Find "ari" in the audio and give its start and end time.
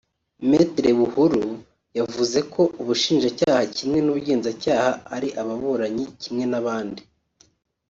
5.15-5.29